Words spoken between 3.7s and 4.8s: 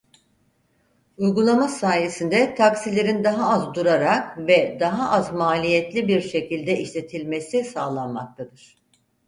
durarak ve